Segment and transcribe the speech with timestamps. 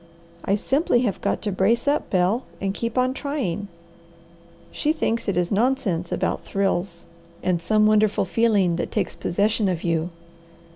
[0.43, 3.67] I simply have got to brace up, Bel, and keep on trying.
[4.71, 7.05] She thinks it is nonsense about thrills,
[7.43, 10.09] and some wonderful feeling that takes possession of you.